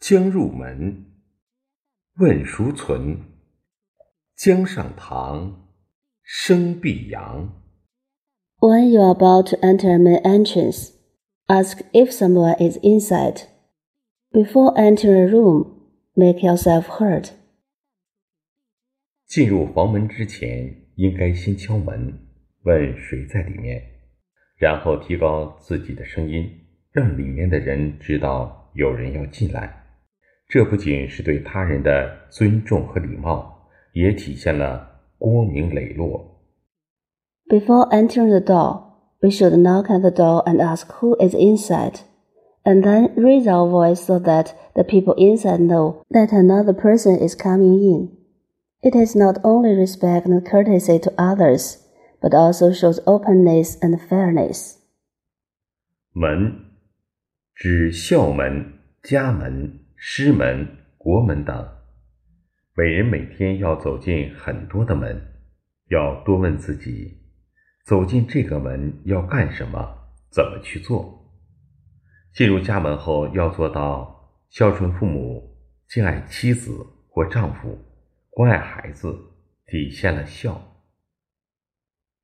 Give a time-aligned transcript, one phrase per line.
[0.00, 1.04] 将入门，
[2.16, 3.18] 问孰存？
[4.34, 5.68] 将上堂，
[6.22, 7.62] 声必扬。
[8.60, 10.92] When you are about to enter a main entrance,
[11.48, 13.42] ask if someone is inside.
[14.30, 15.66] Before entering a room,
[16.14, 17.32] make yourself heard.
[19.26, 22.18] 进入房门之前，应该先敲门，
[22.62, 23.82] 问谁在里面，
[24.56, 26.50] 然后提高自己的声音，
[26.90, 29.79] 让里面的人知道有人要进来。
[30.50, 36.42] 这不仅是对他人的尊重和礼貌，也体现了光明磊落。
[37.48, 38.82] Before entering the door,
[39.22, 42.00] we should knock at the door and ask who is inside,
[42.64, 47.36] and then raise our voice so that the people inside know that another person is
[47.36, 48.08] coming in.
[48.82, 51.76] It is not only respect and courtesy to others,
[52.20, 54.78] but also shows openness and fairness.
[56.12, 56.56] 门，
[57.54, 59.79] 指校门、家门。
[60.02, 61.68] 师门、国门等，
[62.74, 65.20] 每人每天要走进很多的门，
[65.90, 67.18] 要多问自己：
[67.84, 70.14] 走进这个门要干什么？
[70.30, 71.30] 怎么去做？
[72.32, 75.54] 进入家门后要做到孝顺父母、
[75.86, 76.70] 敬爱妻子
[77.10, 77.78] 或丈夫、
[78.30, 79.14] 关爱孩子，
[79.66, 80.78] 体现了孝。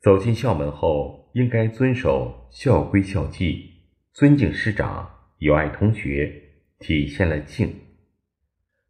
[0.00, 3.82] 走进校门后应该遵守校规校纪，
[4.12, 6.43] 尊敬师长，友爱同学。
[6.86, 7.74] 体现了敬。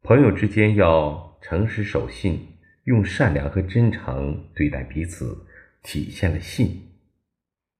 [0.00, 2.38] 朋友之间要诚实守信，
[2.84, 5.36] 用善良和真诚对待彼此，
[5.82, 6.70] 体现了信。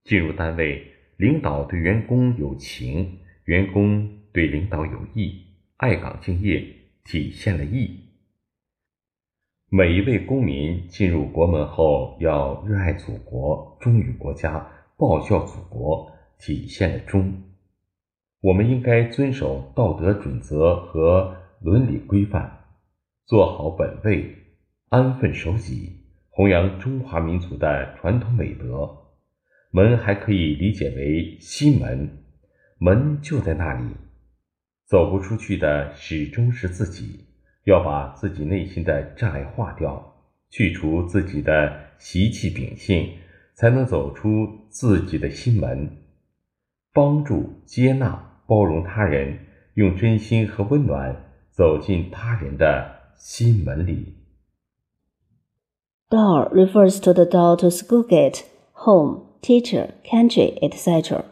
[0.03, 0.85] 进入单位，
[1.17, 5.45] 领导对员工有情，员工对领导有义，
[5.77, 6.67] 爱岗敬业，
[7.05, 8.01] 体现了义。
[9.69, 17.33] 每一位公民进入国门后，要热爱祖国，忠于国家，报效祖国，体现了忠。
[18.43, 22.51] 我们应该遵守道德准则和伦理规范，
[23.27, 24.35] 做好本位，
[24.89, 28.97] 安分守己，弘扬中华民族的传统美德。
[29.73, 32.25] 门还可以理解为心门，
[32.79, 33.95] 门就在那里，
[34.87, 37.27] 走不出去的始终是自己。
[37.65, 43.19] 要把自己内心的障碍化掉，去除自己的习气秉性，
[43.53, 45.99] 才能走出自己的心门，
[46.95, 48.30] 帮助接纳。
[48.50, 49.40] 包容他人，
[49.74, 51.16] 用真心和温暖
[51.52, 54.14] 走进他人的心门里。
[56.10, 58.44] Door refers to the door to school gate,
[58.74, 61.26] home, teacher, country, etc.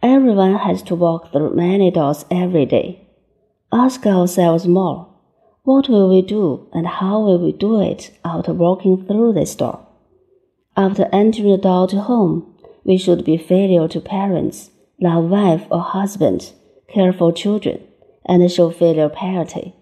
[0.00, 2.98] Everyone has to walk through many doors every day.
[3.70, 5.06] Ask ourselves more.
[5.64, 9.80] What will we do and how will we do it after walking through this door?
[10.76, 12.54] After entering the door to home,
[12.84, 14.69] we should be filial to parents
[15.01, 16.53] love wife or husband,
[16.87, 17.81] care for children,
[18.25, 19.73] and show filial piety.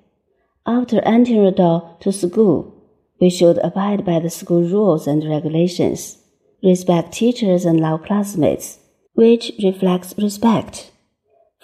[0.66, 2.74] After entering the door to school,
[3.20, 6.18] we should abide by the school rules and regulations,
[6.64, 8.80] respect teachers and love classmates,
[9.14, 10.92] which reflects respect.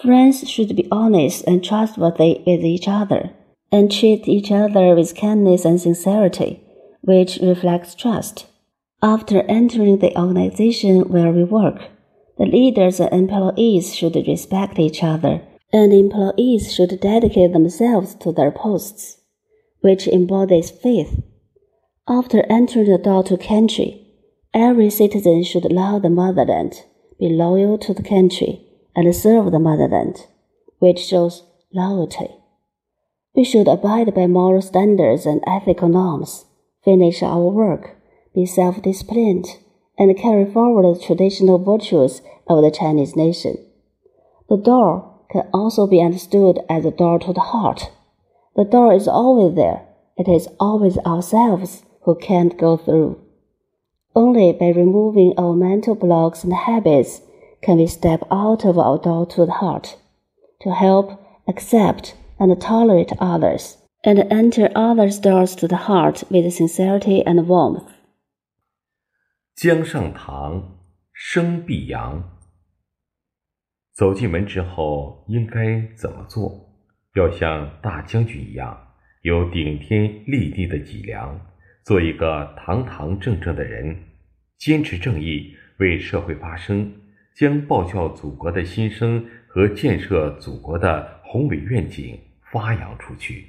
[0.02, 3.30] Friends should be honest and trustworthy with each other,
[3.72, 6.62] and treat each other with kindness and sincerity,
[7.00, 8.46] which reflects trust.
[9.02, 11.88] After entering the organization where we work,
[12.38, 15.42] the leaders and employees should respect each other,
[15.72, 19.18] and employees should dedicate themselves to their posts,
[19.80, 21.22] which embodies faith.
[22.08, 24.06] After entering the door to country,
[24.54, 26.84] every citizen should love the motherland,
[27.18, 28.62] be loyal to the country,
[28.94, 30.26] and serve the motherland,
[30.78, 31.42] which shows
[31.72, 32.28] loyalty.
[33.34, 36.46] We should abide by moral standards and ethical norms,
[36.84, 37.96] finish our work,
[38.34, 39.46] be self disciplined,
[39.98, 43.56] and carry forward the traditional virtues of the Chinese nation.
[44.48, 47.90] The door can also be understood as a door to the heart.
[48.54, 49.86] The door is always there.
[50.16, 53.20] It is always ourselves who can't go through.
[54.14, 57.20] Only by removing our mental blocks and habits
[57.60, 59.96] can we step out of our door to the heart,
[60.60, 67.26] to help, accept, and tolerate others, and enter others' doors to the heart with sincerity
[67.26, 67.92] and warmth.
[69.56, 70.80] 江上堂，
[71.14, 72.36] 生必扬。
[73.94, 76.68] 走进门之后应该怎么做？
[77.14, 78.78] 要像大将军一样，
[79.22, 81.40] 有顶天立地的脊梁，
[81.84, 83.96] 做一个堂堂正正的人，
[84.58, 86.92] 坚持正义，为社会发声，
[87.34, 92.20] 将报效祖国的心声和建设祖国的宏伟愿景
[92.52, 93.46] 发扬出去。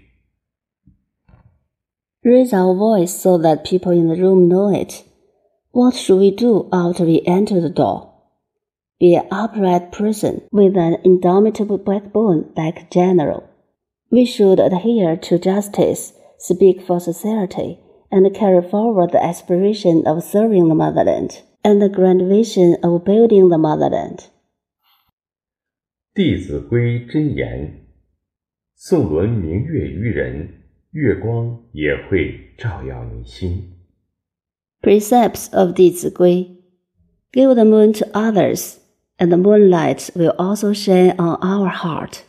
[2.22, 5.04] Raise our voice so that people in the room know it.
[5.73, 8.11] What should we do after we enter the door?
[9.01, 13.45] Be an upright person with an indomitable backbone like a general.
[14.11, 17.79] We should adhere to justice, speak for society,
[18.11, 23.49] and carry forward the aspiration of serving the motherland and the grand vision of building
[23.49, 24.19] the motherland.
[26.15, 27.87] 《弟子规》真言：
[28.75, 30.49] 送轮明月于人，
[30.91, 33.76] 月光也会照耀你心。
[34.82, 36.58] precepts of the Zigui.
[37.34, 38.80] Give the moon to others,
[39.20, 42.24] and the moonlight will also shine on our heart.